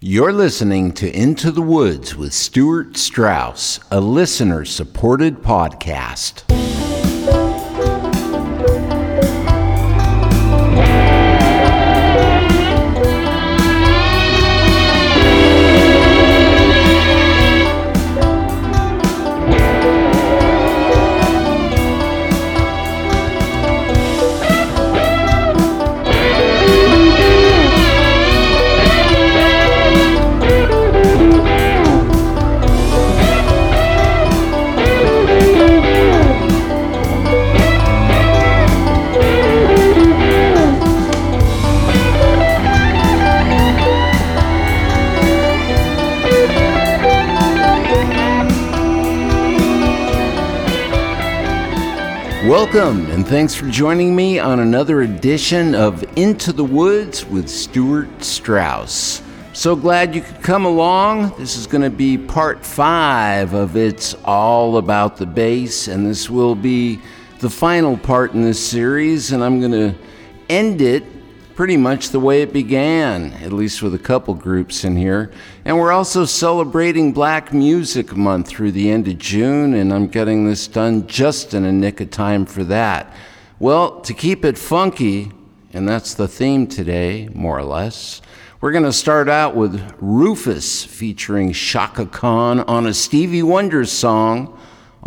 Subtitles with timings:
[0.00, 6.44] You're listening to Into the Woods with Stuart Strauss, a listener supported podcast.
[52.70, 58.22] Welcome, and thanks for joining me on another edition of Into the Woods with Stuart
[58.22, 59.22] Strauss.
[59.54, 61.32] So glad you could come along.
[61.38, 66.28] This is going to be part five of It's All About the Bass, and this
[66.28, 67.00] will be
[67.38, 69.94] the final part in this series, and I'm going to
[70.50, 71.04] end it
[71.58, 75.28] pretty much the way it began, at least with a couple groups in here.
[75.64, 80.46] And we're also celebrating Black Music Month through the end of June, and I'm getting
[80.46, 83.12] this done just in a nick of time for that.
[83.58, 85.32] Well, to keep it funky,
[85.72, 88.22] and that's the theme today, more or less.
[88.60, 94.56] We're going to start out with Rufus featuring Chaka Khan on a Stevie Wonder song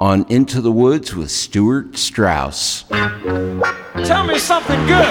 [0.02, 2.86] on Into the Woods with Stuart Strauss.
[2.90, 5.08] Tell me something good.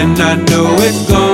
[0.00, 1.29] and I know it's gone.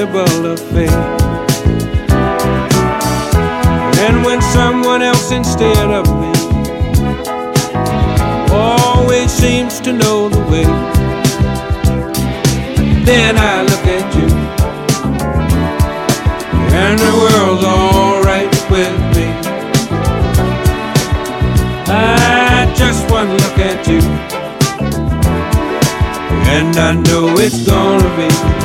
[0.00, 0.90] susceptible of fate.
[4.00, 6.32] And when someone else instead of me
[8.52, 10.64] always seems to know the way,
[13.04, 14.28] then I look at you,
[16.74, 19.28] and the world's alright with me.
[21.88, 24.00] I just one look at you,
[26.48, 28.59] and I know it's gonna be.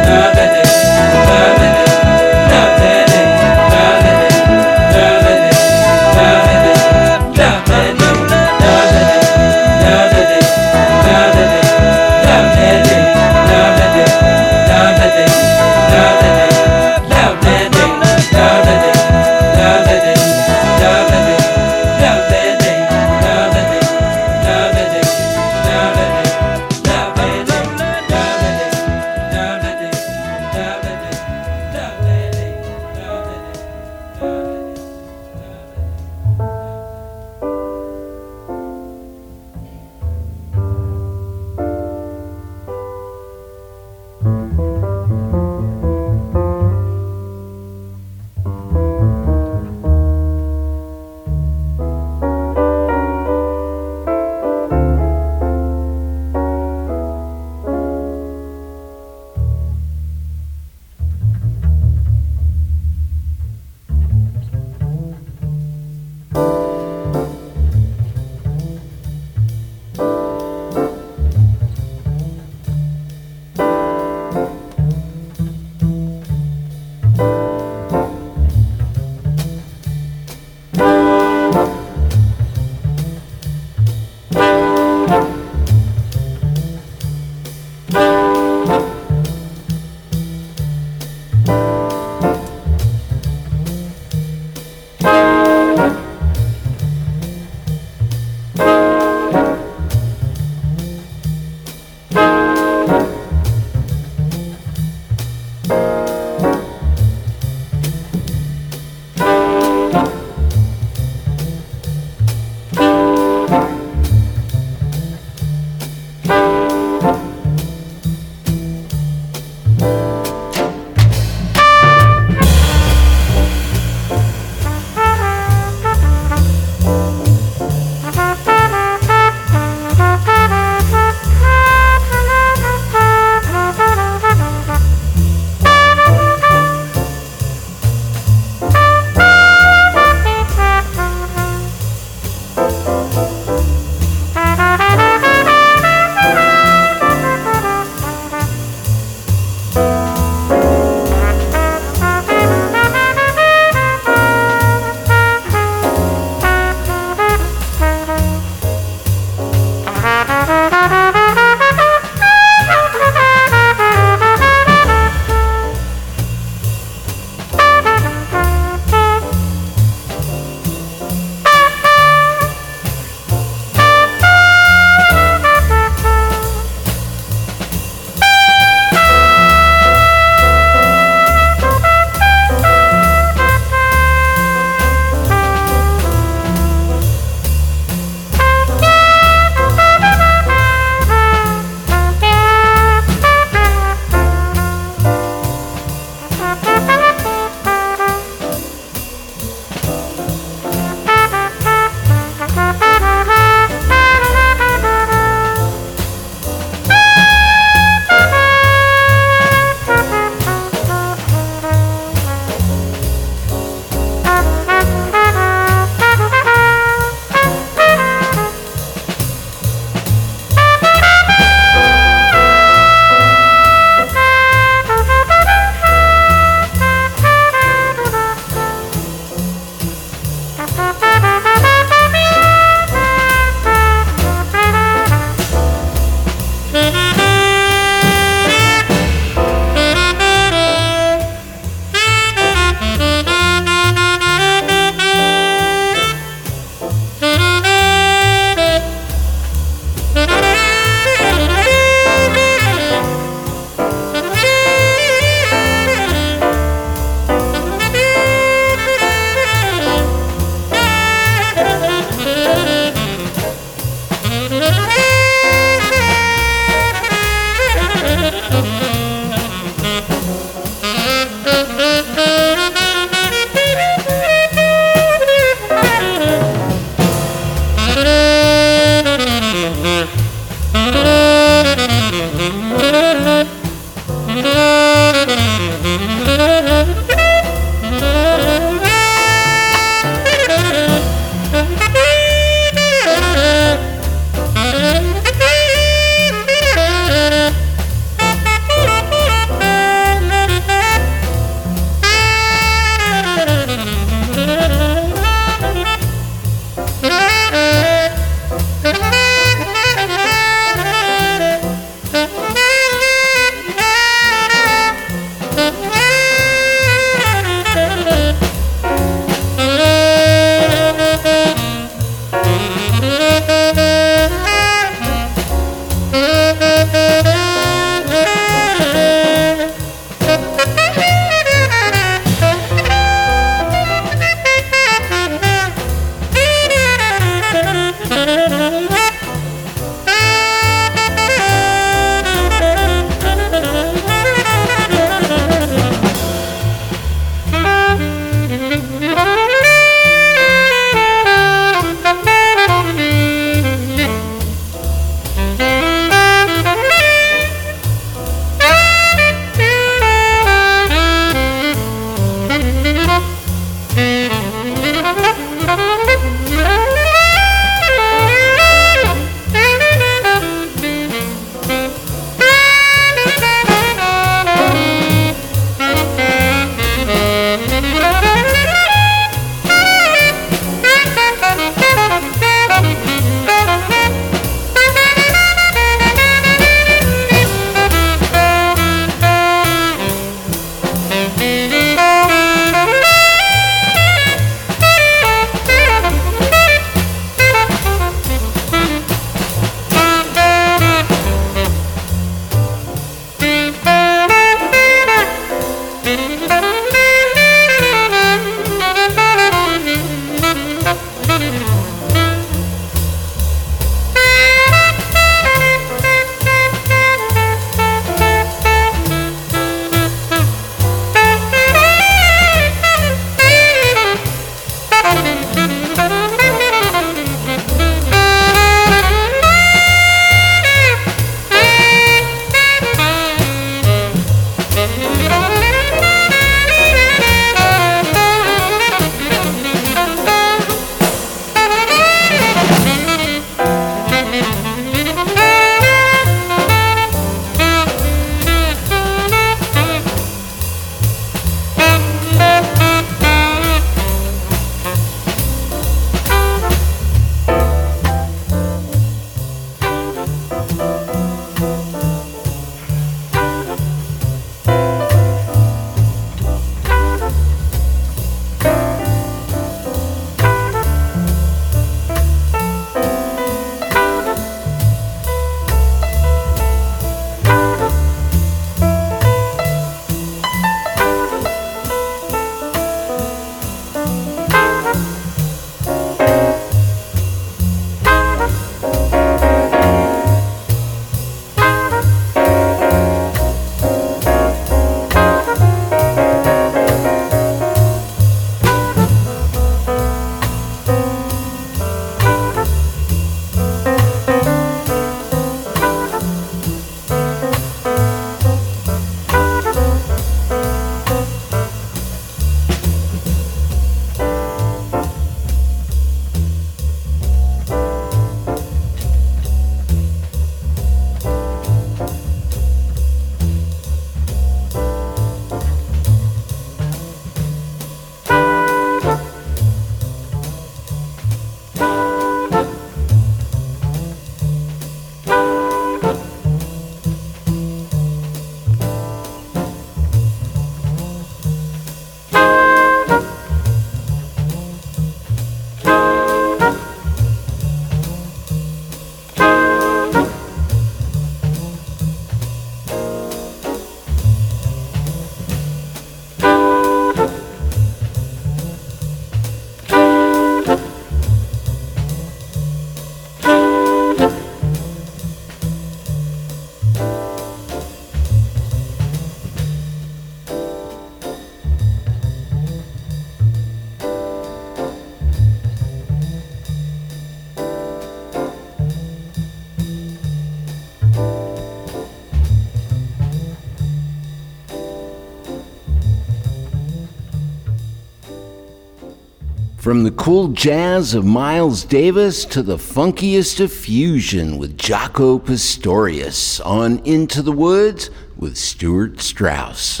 [589.90, 596.60] From the cool jazz of Miles Davis to the funkiest of fusion with Jaco Pastorius
[596.60, 600.00] on Into the Woods with Stuart Strauss.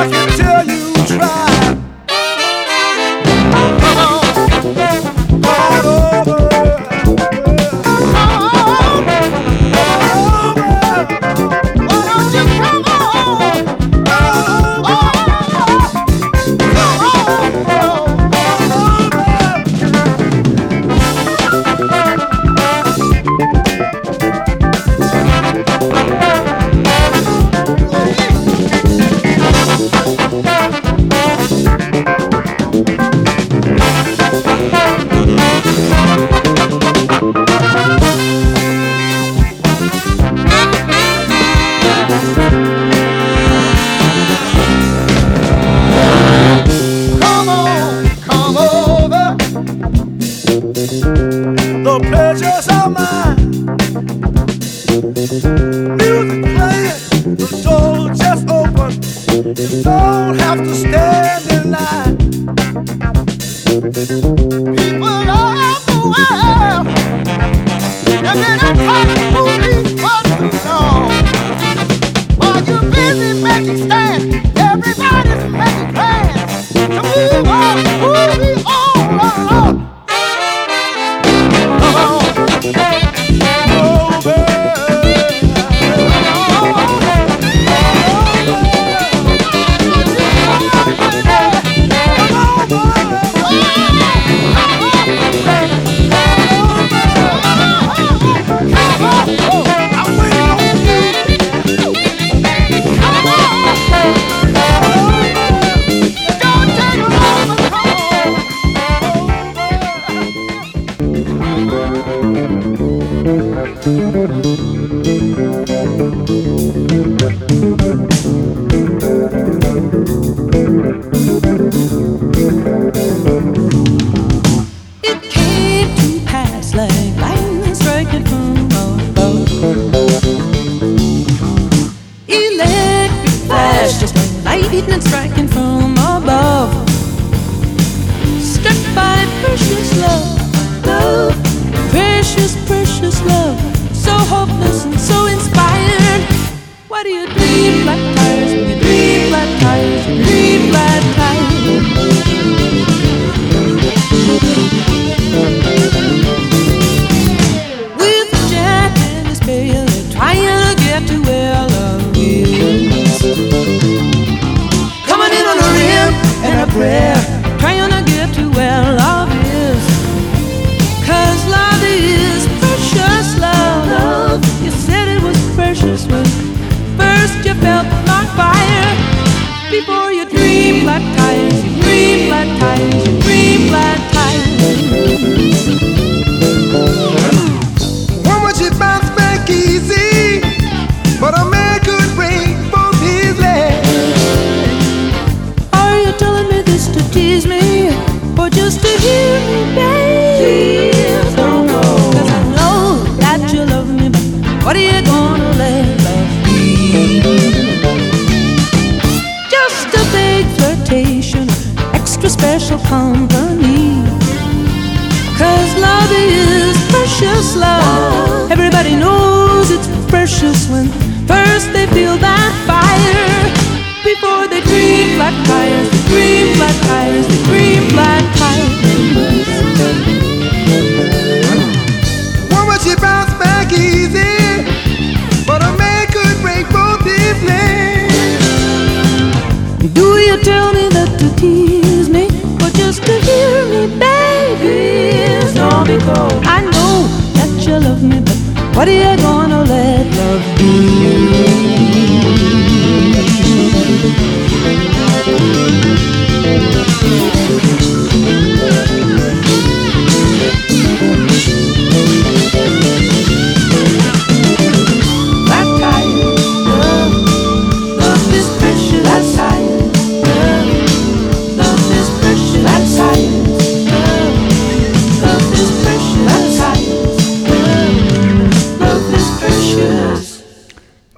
[0.00, 1.59] Until can tell you try.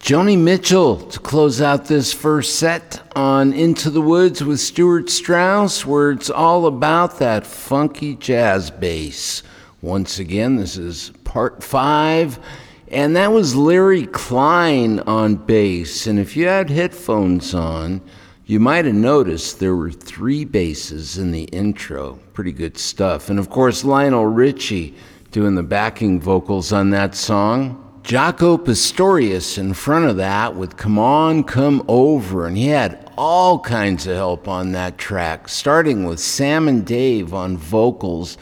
[0.03, 5.87] Joni Mitchell to close out this first set on Into the Woods with Stuart Strauss,
[5.87, 9.45] where it's all about that funky jazz bass.
[9.81, 12.41] Once again, this is part five,
[12.89, 16.09] and that was Larry Klein on bass.
[16.09, 18.01] And if you had headphones on,
[18.45, 22.19] you might have noticed there were three basses in the intro.
[22.33, 23.31] Pretty good stuff.
[23.31, 24.97] And of course, Lionel Richie
[25.31, 27.82] doing the backing vocals on that song.
[28.03, 33.61] Jaco Pastorius in front of that with Come On, Come Over, and he had all
[33.61, 38.37] kinds of help on that track, starting with Sam and Dave on vocals,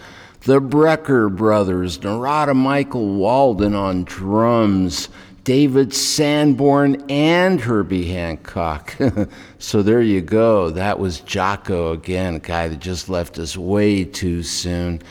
[0.44, 5.10] the Brecker brothers, Narada Michael Walden on drums,
[5.44, 8.96] David Sanborn and Herbie Hancock.
[9.58, 10.70] so there you go.
[10.70, 15.02] That was Jaco again, a guy that just left us way too soon.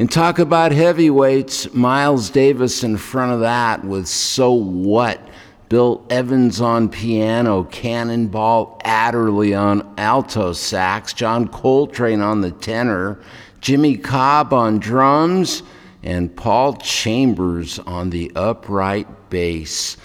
[0.00, 5.20] And talk about heavyweights, Miles Davis in front of that with So What?
[5.68, 13.20] Bill Evans on piano, Cannonball Adderley on alto sax, John Coltrane on the tenor,
[13.60, 15.64] Jimmy Cobb on drums,
[16.04, 19.96] and Paul Chambers on the upright bass.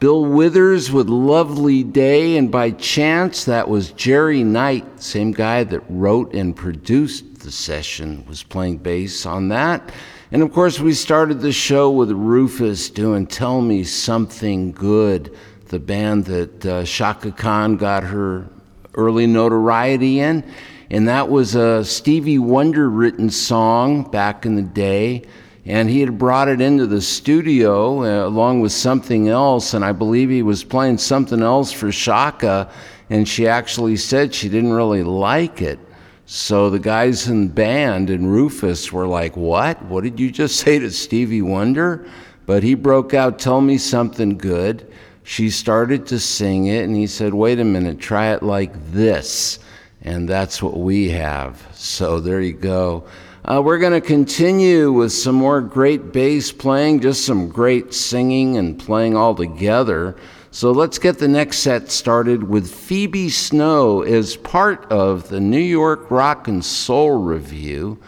[0.00, 5.82] Bill Withers with Lovely Day, and by chance, that was Jerry Knight, same guy that
[5.90, 9.92] wrote and produced the session, was playing bass on that.
[10.32, 15.36] And of course, we started the show with Rufus doing Tell Me Something Good,
[15.68, 18.46] the band that uh, Chaka Khan got her
[18.94, 20.42] early notoriety in.
[20.90, 25.24] And that was a Stevie Wonder written song back in the day.
[25.66, 29.74] And he had brought it into the studio uh, along with something else.
[29.74, 32.70] And I believe he was playing something else for Chaka.
[33.10, 35.78] And she actually said she didn't really like it.
[36.26, 39.82] So the guys in band and Rufus were like, What?
[39.84, 42.06] What did you just say to Stevie Wonder?
[42.46, 44.90] But he broke out, Tell me something good.
[45.22, 49.58] She started to sing it, and he said, Wait a minute, try it like this.
[50.02, 51.66] And that's what we have.
[51.72, 53.04] So there you go.
[53.46, 58.56] Uh, we're going to continue with some more great bass playing, just some great singing
[58.56, 60.16] and playing all together.
[60.54, 65.58] So let's get the next set started with Phoebe Snow as part of the New
[65.58, 67.98] York Rock and Soul Revue.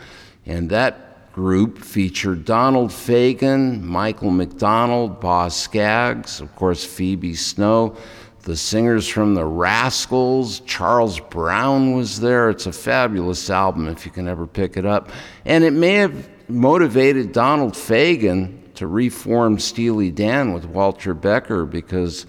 [0.46, 7.96] And that group featured Donald Fagen, Michael McDonald, Boz Scaggs, of course, Phoebe Snow,
[8.42, 12.48] the singers from the Rascals, Charles Brown was there.
[12.48, 15.10] It's a fabulous album if you can ever pick it up.
[15.46, 22.26] And it may have motivated Donald Fagen to reform Steely Dan with Walter Becker because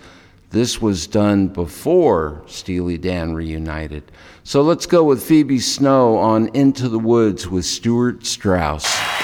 [0.50, 4.12] this was done before Steely Dan reunited.
[4.44, 9.16] So let's go with Phoebe Snow on Into the Woods with Stuart Strauss.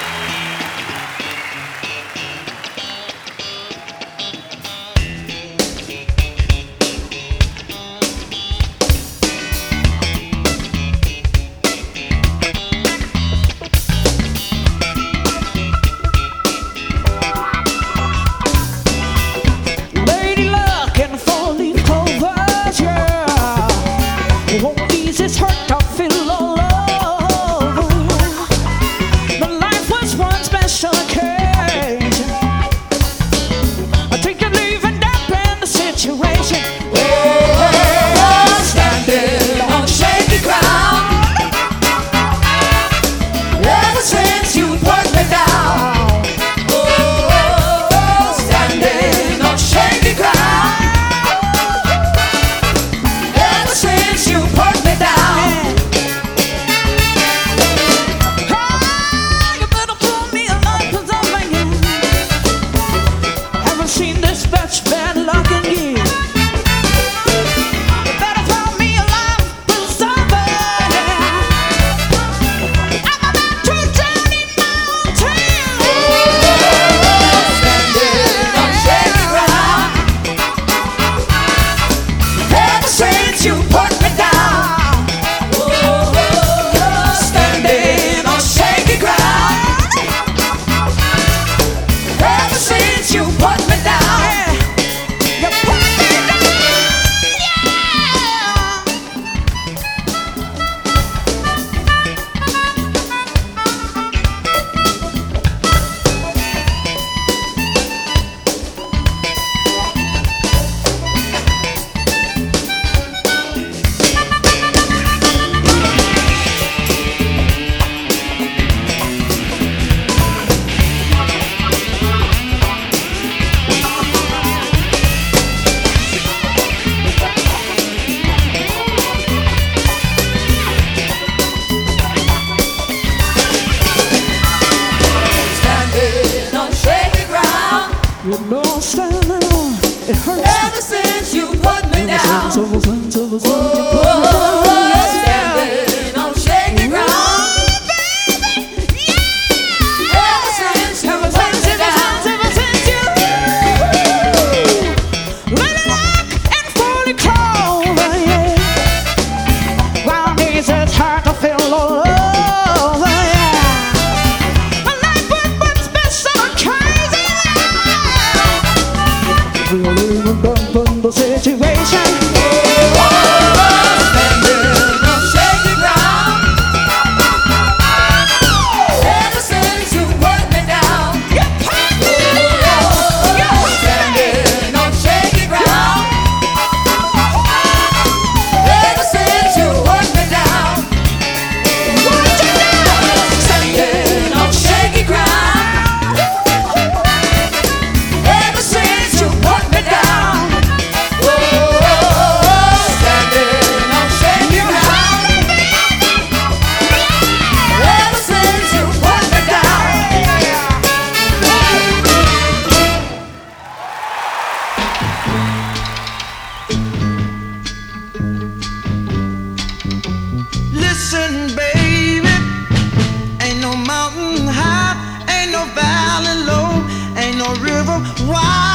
[228.04, 228.73] why?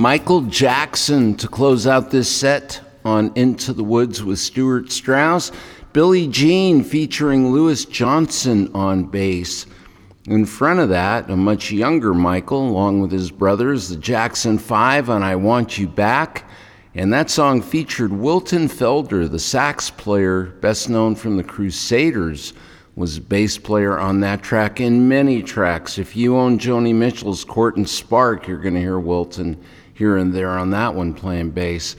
[0.00, 5.52] Michael Jackson to close out this set on Into the Woods with Stuart Strauss.
[5.92, 9.66] Billie Jean featuring Louis Johnson on bass.
[10.24, 15.10] In front of that, a much younger Michael, along with his brothers, the Jackson Five
[15.10, 16.48] on I Want You Back.
[16.94, 22.54] And that song featured Wilton Felder, the sax player, best known from the Crusaders
[22.96, 25.98] was a bass player on that track in many tracks.
[25.98, 29.62] If you own Joni Mitchell's Court and Spark, you're going to hear Wilton
[30.00, 31.94] here and there on that one playing bass.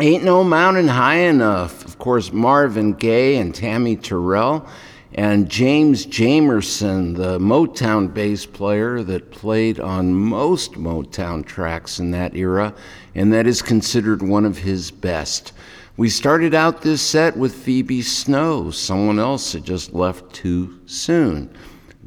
[0.00, 1.84] Ain't No Mountain High Enough.
[1.84, 4.66] Of course, Marvin Gaye and Tammy Terrell.
[5.12, 12.34] And James Jamerson, the Motown bass player that played on most Motown tracks in that
[12.34, 12.74] era,
[13.14, 15.52] and that is considered one of his best.
[15.98, 18.70] We started out this set with Phoebe Snow.
[18.70, 21.54] Someone else had just left too soon,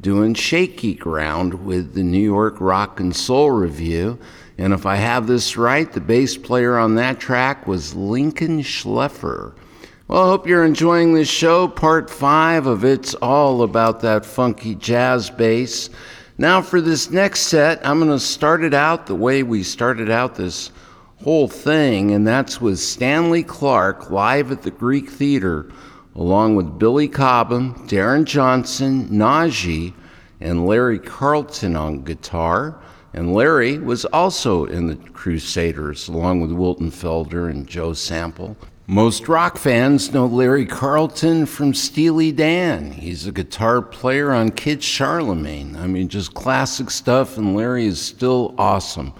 [0.00, 4.18] doing Shaky Ground with the New York Rock and Soul Revue.
[4.58, 9.54] And if I have this right, the bass player on that track was Lincoln Schleifer.
[10.08, 14.74] Well, I hope you're enjoying this show, part five of It's All About That Funky
[14.74, 15.88] Jazz Bass.
[16.36, 20.10] Now, for this next set, I'm going to start it out the way we started
[20.10, 20.70] out this
[21.22, 25.70] whole thing, and that's with Stanley Clarke live at the Greek Theater,
[26.14, 29.94] along with Billy Cobham, Deron Johnson, Najee,
[30.40, 32.82] and Larry Carlton on guitar.
[33.14, 38.56] And Larry was also in the Crusaders, along with Wilton Felder and Joe Sample.
[38.86, 42.90] Most rock fans know Larry Carlton from Steely Dan.
[42.90, 45.76] He's a guitar player on Kid Charlemagne.
[45.76, 49.12] I mean, just classic stuff, and Larry is still awesome.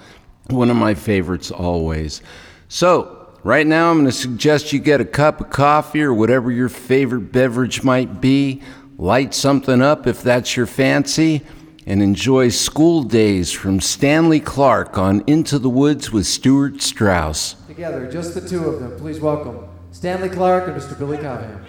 [0.49, 2.23] One of my favorites always.
[2.69, 6.51] So, right now I'm going to suggest you get a cup of coffee or whatever
[6.51, 8.63] your favorite beverage might be.
[8.99, 11.43] Light something up if that's your fancy.
[11.85, 17.57] And enjoy School Days from Stanley Clarke on Into the Woods with Stuart Strauss.
[17.67, 18.97] Together, just the two of them.
[18.99, 20.97] Please welcome Stanley Clarke and Mr.
[20.97, 21.65] Billy Cobham.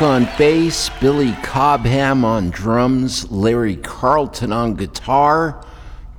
[0.00, 5.60] On bass, Billy Cobham on drums, Larry Carlton on guitar,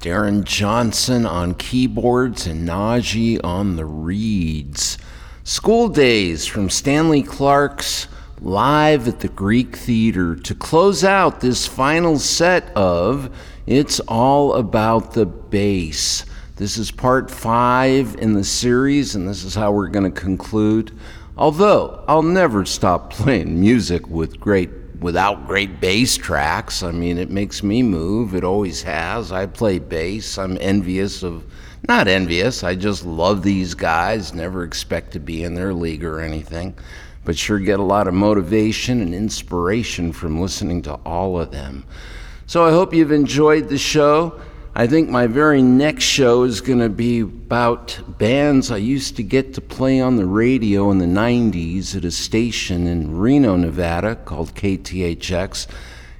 [0.02, 4.98] Deron Johnson on keyboards, and Najee on the reeds.
[5.46, 8.10] School Days from Stanley Clarke's
[8.42, 13.34] live at the Greek Theater to close out this final set of
[13.66, 16.26] It's All About the Bass.
[16.58, 20.92] This is part five in the series, and this is how we're going to conclude.
[21.40, 24.70] Although I'll never stop playing music with great
[25.00, 26.84] without great bass tracks.
[26.84, 28.36] I mean, it makes me move.
[28.36, 29.32] It always has.
[29.32, 30.38] I play bass.
[30.38, 31.46] I'm envious of
[31.88, 32.62] not envious.
[32.64, 34.34] I just love these guys.
[34.34, 36.76] Never expect to be in their league or anything,
[37.24, 41.86] but sure get a lot of motivation and inspiration from listening to all of them.
[42.48, 44.42] So I hope you've enjoyed the show.
[44.76, 49.24] I think my very next show is going to be about bands I used to
[49.24, 54.16] get to play on the radio in the 90s at a station in Reno, Nevada
[54.16, 55.68] called KTHX.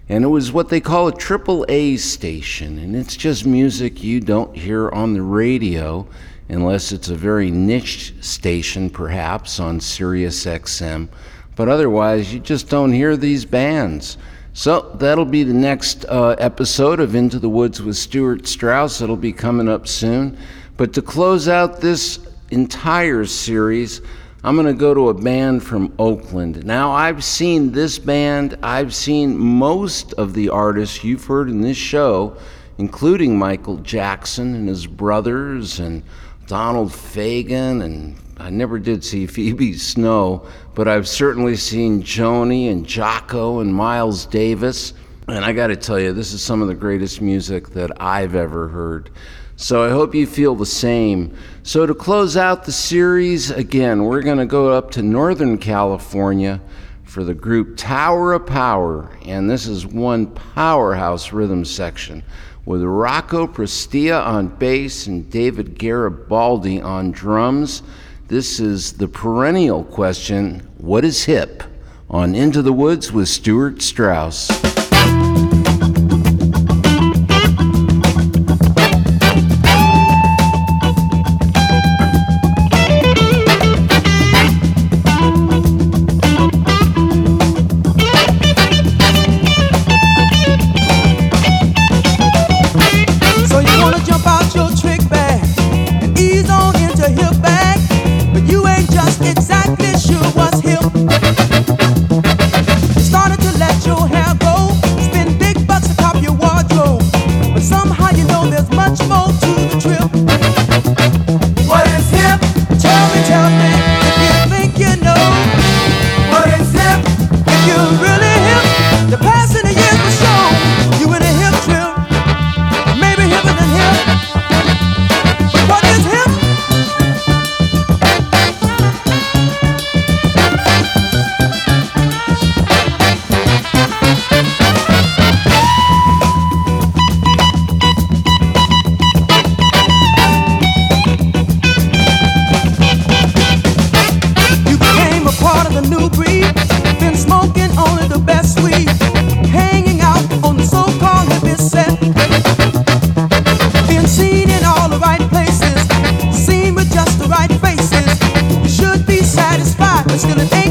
[0.10, 2.80] And it was what they call a triple A station.
[2.80, 6.08] And it's just music you don't hear on the radio
[6.50, 11.08] unless it's a very niche station, perhaps on Sirius XM.
[11.56, 14.18] But otherwise, you just don't hear these bands.
[14.60, 19.00] So that'll be the next uh, episode of Into the Woods with Stewart Strauss.
[19.00, 20.38] It'll be coming up soon.
[20.76, 22.20] But to close out this
[22.52, 24.02] entire series,
[24.44, 26.66] I'm going to go to a band from Oakland.
[26.66, 31.78] Now, I've seen this band, I've seen most of the artists you've heard in this
[31.78, 32.36] show,
[32.78, 36.04] including Michael Jackson and his brothers, and
[36.48, 42.86] Donald Fagen, and I never did see Phoebe Snow, but I've certainly seen Joni and
[42.86, 44.94] Jaco and Miles Davis.
[45.28, 48.36] And I got to tell you, this is some of the greatest music that I've
[48.36, 49.10] ever heard.
[49.58, 51.36] So I hope you feel the same.
[51.64, 56.62] So to close out the series, again, we're going to go up to Northern California
[57.04, 59.12] for the group Tower of Power.
[59.26, 62.24] And this is one powerhouse rhythm section
[62.66, 67.84] with Rocco Prestia on bass and David Garibaldi on drums.
[68.30, 71.64] This is the perennial question What is hip?
[72.12, 74.69] on Into the Woods with Stewart Strauss.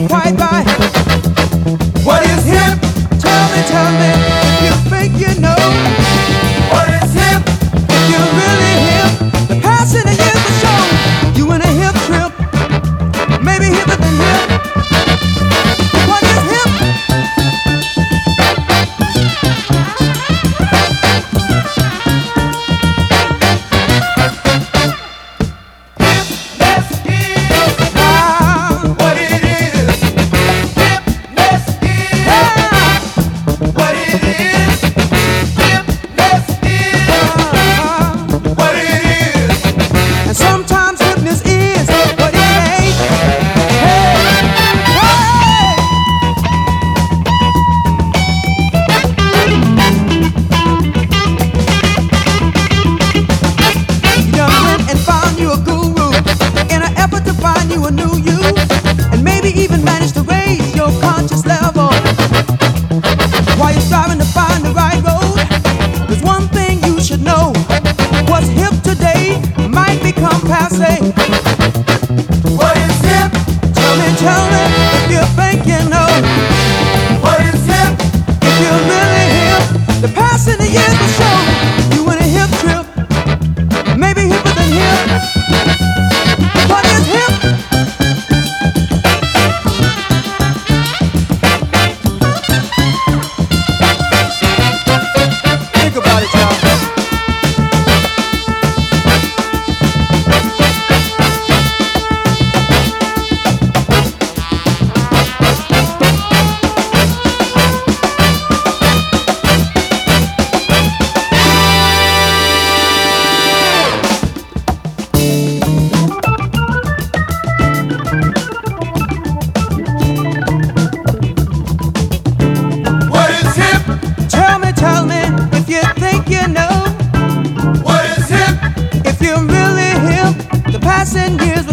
[0.08, 0.34] Quite.
[2.04, 2.78] What is hip?
[3.20, 4.27] Tell me, tell me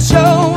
[0.05, 0.54] show.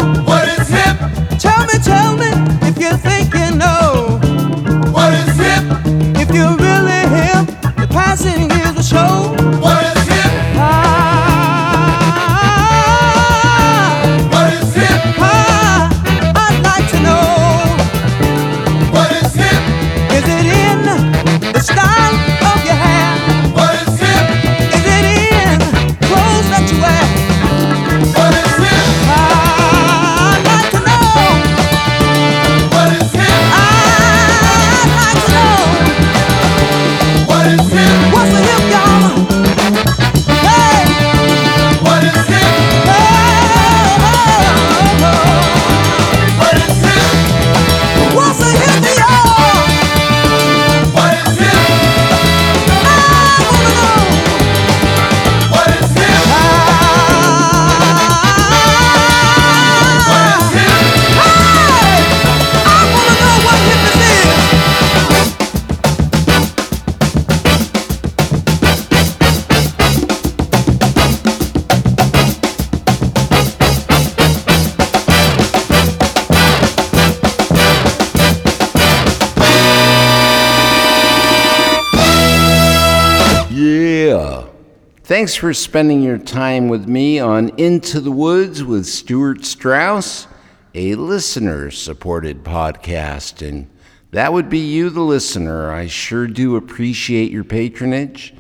[85.39, 90.27] For spending your time with me on Into the Woods with Stewart Strauss,
[90.74, 93.47] a listener supported podcast.
[93.47, 93.70] And
[94.10, 95.70] that would be you, the listener.
[95.70, 98.35] I sure do appreciate your patronage.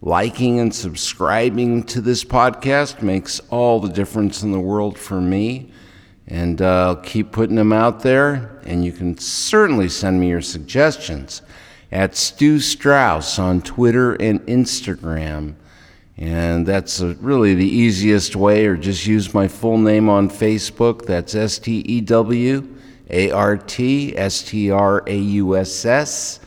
[0.00, 5.70] Liking and subscribing to this podcast makes all the difference in the world for me.
[6.26, 8.60] And uh, I'll keep putting them out there.
[8.64, 11.42] And you can certainly send me your suggestions
[11.92, 15.54] at Stu Strauss on Twitter and Instagram.
[16.16, 21.06] And that's really the easiest way, or just use my full name on Facebook.
[21.06, 22.76] That's S T E W
[23.10, 26.40] A R T S T R A U S S.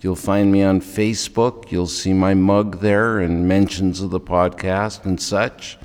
[0.00, 1.70] You'll find me on Facebook.
[1.72, 5.78] You'll see my mug there and mentions of the podcast and such.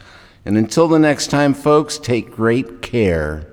[0.44, 3.48] And until the next time, folks, take great care.